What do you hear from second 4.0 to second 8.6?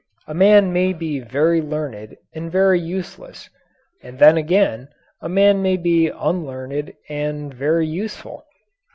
And then again, a man may be unlearned and very useful.